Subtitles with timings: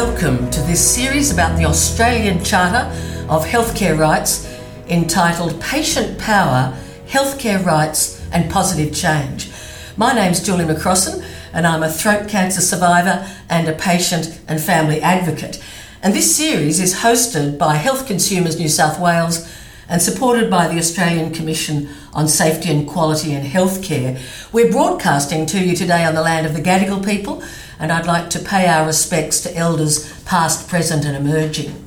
[0.00, 2.90] welcome to this series about the Australian Charter
[3.28, 4.50] of Healthcare Rights
[4.88, 6.74] entitled Patient Power,
[7.06, 9.52] Healthcare Rights and Positive Change.
[9.98, 15.02] My name's Julie McCrossan and I'm a throat cancer survivor and a patient and family
[15.02, 15.62] advocate.
[16.02, 19.54] And this series is hosted by Health Consumers New South Wales
[19.86, 24.18] and supported by the Australian Commission on Safety and Quality in Healthcare.
[24.50, 27.42] We're broadcasting to you today on the land of the Gadigal people,
[27.80, 31.84] and I'd like to pay our respects to elders past, present, and emerging.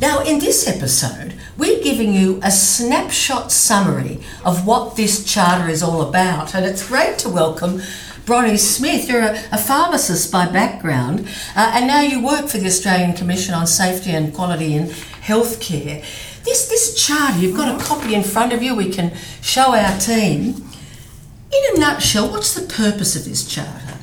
[0.00, 5.82] Now, in this episode, we're giving you a snapshot summary of what this charter is
[5.82, 7.82] all about, and it's great to welcome
[8.24, 9.08] Broni Smith.
[9.08, 13.54] You're a, a pharmacist by background, uh, and now you work for the Australian Commission
[13.54, 16.02] on Safety and Quality in Healthcare.
[16.42, 18.74] This this charter, you've got a copy in front of you.
[18.74, 20.68] We can show our team.
[21.52, 23.98] In a nutshell, what's the purpose of this charter?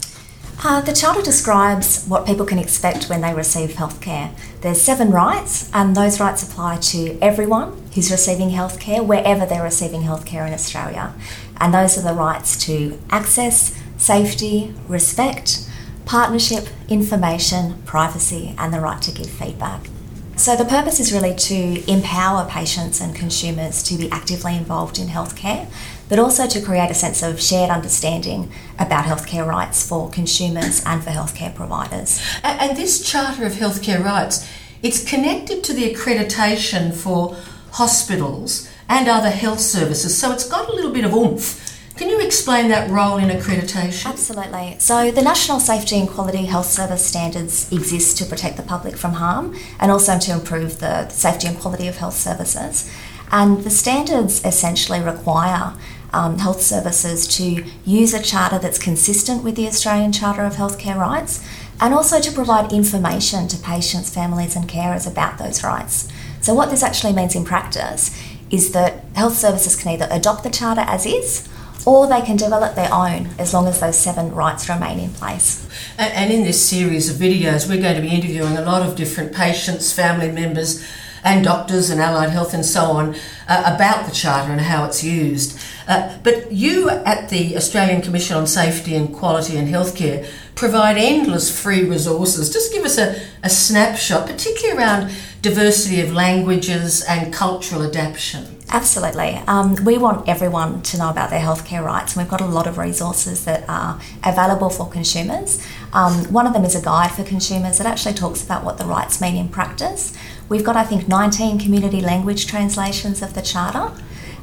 [0.61, 4.29] Uh, the Charter describes what people can expect when they receive healthcare.
[4.59, 10.01] There's seven rights, and those rights apply to everyone who's receiving healthcare, wherever they're receiving
[10.01, 11.13] healthcare in Australia.
[11.61, 15.65] And those are the rights to access, safety, respect,
[16.05, 19.87] partnership, information, privacy, and the right to give feedback.
[20.35, 25.07] So, the purpose is really to empower patients and consumers to be actively involved in
[25.07, 25.67] healthcare,
[26.09, 31.03] but also to create a sense of shared understanding about healthcare rights for consumers and
[31.03, 32.21] for healthcare providers.
[32.43, 34.49] And this Charter of Healthcare Rights,
[34.81, 37.37] it's connected to the accreditation for
[37.71, 42.21] hospitals and other health services, so it's got a little bit of oomph can you
[42.21, 44.05] explain that role in accreditation?
[44.05, 44.77] Absolutely.
[44.79, 49.15] So, the National Safety and Quality Health Service standards exist to protect the public from
[49.15, 52.89] harm and also to improve the safety and quality of health services.
[53.33, 55.73] And the standards essentially require
[56.13, 60.97] um, health services to use a charter that's consistent with the Australian Charter of Healthcare
[60.97, 61.45] Rights
[61.81, 66.09] and also to provide information to patients, families, and carers about those rights.
[66.41, 68.15] So, what this actually means in practice
[68.49, 71.47] is that health services can either adopt the charter as is
[71.85, 75.67] or they can develop their own as long as those seven rights remain in place.
[75.97, 79.33] And in this series of videos, we're going to be interviewing a lot of different
[79.33, 80.85] patients, family members,
[81.23, 83.15] and doctors and allied health and so on
[83.47, 85.59] uh, about the Charter and how it's used.
[85.87, 91.49] Uh, but you at the Australian Commission on Safety and Quality in Healthcare provide endless
[91.49, 92.51] free resources.
[92.51, 98.58] Just give us a, a snapshot, particularly around diversity of languages and cultural adaptation.
[98.71, 99.41] Absolutely.
[99.47, 102.67] Um, we want everyone to know about their healthcare rights, and we've got a lot
[102.67, 105.65] of resources that are available for consumers.
[105.91, 108.85] Um, one of them is a guide for consumers that actually talks about what the
[108.85, 110.15] rights mean in practice.
[110.49, 113.91] We've got, I think, 19 community language translations of the Charter,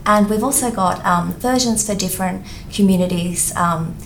[0.05, 3.97] and we've also got um, versions for different communities um,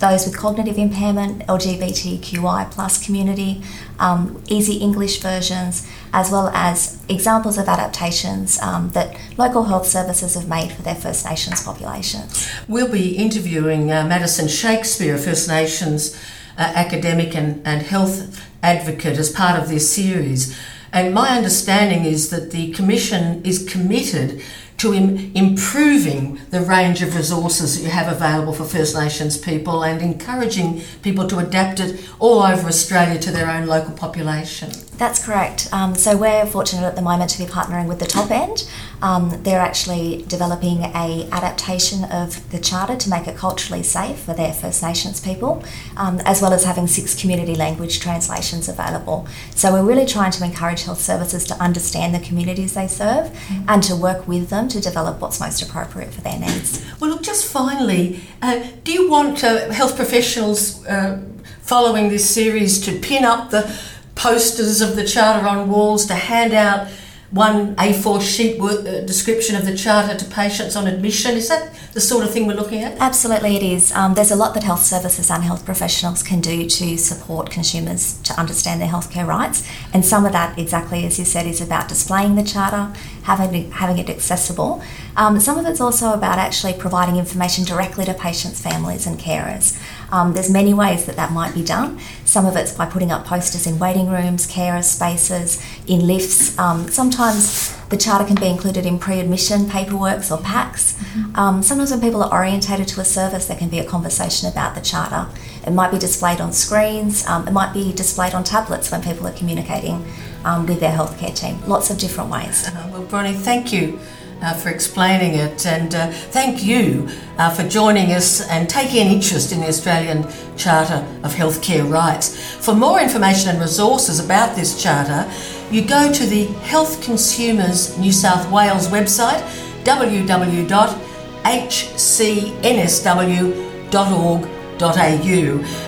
[0.00, 3.62] those with cognitive impairment, LGBTQI plus community,
[3.98, 10.34] um, easy English versions, as well as examples of adaptations um, that local health services
[10.34, 12.50] have made for their First Nations populations.
[12.66, 16.16] We'll be interviewing uh, Madison Shakespeare, First Nations
[16.58, 20.58] uh, academic and, and health advocate, as part of this series.
[20.92, 24.42] And my understanding is that the Commission is committed
[24.80, 29.84] to Im- improving the range of resources that you have available for First Nations people
[29.84, 34.70] and encouraging people to adapt it all over Australia to their own local population.
[34.96, 35.68] That's correct.
[35.72, 38.68] Um, so we're fortunate at the moment to be partnering with the top end.
[39.00, 44.34] Um, they're actually developing a adaptation of the charter to make it culturally safe for
[44.34, 45.64] their First Nations people,
[45.96, 49.26] um, as well as having six community language translations available.
[49.54, 53.64] So we're really trying to encourage health services to understand the communities they serve mm-hmm.
[53.68, 56.84] and to work with them to develop what's most appropriate for their needs.
[57.00, 61.20] Well, look, just finally, uh, do you want uh, health professionals uh,
[61.62, 63.76] following this series to pin up the
[64.14, 66.88] posters of the Charter on walls, to hand out
[67.30, 71.36] one A4 sheet uh, description of the Charter to patients on admission.
[71.36, 72.98] Is that the sort of thing we're looking at?
[72.98, 73.92] Absolutely, it is.
[73.92, 78.20] Um, there's a lot that health services and health professionals can do to support consumers
[78.22, 79.68] to understand their healthcare rights.
[79.94, 83.98] And some of that, exactly as you said, is about displaying the Charter, having, having
[83.98, 84.82] it accessible.
[85.16, 89.80] Um, some of it's also about actually providing information directly to patients, families, and carers.
[90.12, 91.98] Um, there's many ways that that might be done.
[92.24, 96.58] Some of it's by putting up posters in waiting rooms, carer spaces, in lifts.
[96.58, 100.92] Um, sometimes the charter can be included in pre-admission paperworks or packs.
[100.92, 101.36] Mm-hmm.
[101.36, 104.74] Um, sometimes when people are orientated to a service, there can be a conversation about
[104.74, 105.28] the charter.
[105.66, 107.26] It might be displayed on screens.
[107.26, 110.04] Um, it might be displayed on tablets when people are communicating
[110.44, 111.60] um, with their healthcare team.
[111.66, 112.68] Lots of different ways.
[112.68, 113.98] Uh, well, Broni, thank you
[114.42, 117.08] uh, for explaining it, and uh, thank you
[117.38, 120.26] uh, for joining us and taking an interest in the Australian
[120.56, 122.36] Charter of Healthcare Rights.
[122.64, 125.30] For more information and resources about this charter,
[125.70, 129.40] you go to the Health Consumers New South Wales website
[129.84, 131.00] www.hcnsw.org.au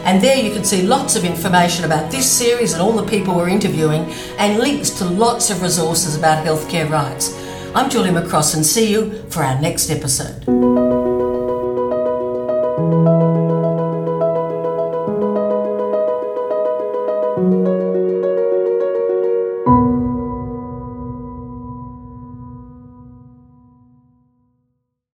[0.04, 3.34] and there you can see lots of information about this series and all the people
[3.34, 4.02] we're interviewing
[4.38, 7.41] and links to lots of resources about healthcare rights.
[7.74, 10.44] I'm Julie McCrossan see you for our next episode.